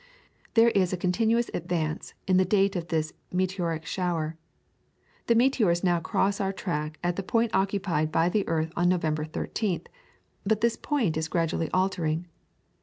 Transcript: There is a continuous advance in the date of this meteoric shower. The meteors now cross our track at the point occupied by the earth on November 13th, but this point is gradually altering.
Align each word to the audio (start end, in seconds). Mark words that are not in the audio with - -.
There 0.55 0.69
is 0.71 0.91
a 0.91 0.97
continuous 0.97 1.51
advance 1.53 2.15
in 2.25 2.37
the 2.37 2.43
date 2.43 2.75
of 2.75 2.87
this 2.87 3.13
meteoric 3.31 3.85
shower. 3.85 4.35
The 5.27 5.35
meteors 5.35 5.83
now 5.83 5.99
cross 5.99 6.41
our 6.41 6.51
track 6.51 6.97
at 7.03 7.17
the 7.17 7.21
point 7.21 7.53
occupied 7.53 8.11
by 8.11 8.27
the 8.27 8.47
earth 8.47 8.71
on 8.75 8.89
November 8.89 9.25
13th, 9.25 9.85
but 10.43 10.61
this 10.61 10.75
point 10.75 11.17
is 11.17 11.27
gradually 11.27 11.69
altering. 11.69 12.25